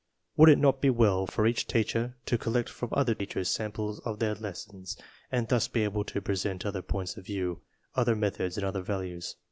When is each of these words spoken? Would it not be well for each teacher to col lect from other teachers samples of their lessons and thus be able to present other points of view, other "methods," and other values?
Would 0.35 0.49
it 0.49 0.57
not 0.57 0.81
be 0.81 0.89
well 0.89 1.27
for 1.27 1.45
each 1.45 1.67
teacher 1.67 2.15
to 2.25 2.35
col 2.39 2.53
lect 2.53 2.69
from 2.69 2.89
other 2.91 3.13
teachers 3.13 3.49
samples 3.51 3.99
of 3.99 4.17
their 4.17 4.33
lessons 4.33 4.97
and 5.31 5.47
thus 5.47 5.67
be 5.67 5.83
able 5.83 6.05
to 6.05 6.19
present 6.19 6.65
other 6.65 6.81
points 6.81 7.17
of 7.17 7.25
view, 7.27 7.61
other 7.93 8.15
"methods," 8.15 8.57
and 8.57 8.65
other 8.65 8.81
values? 8.81 9.35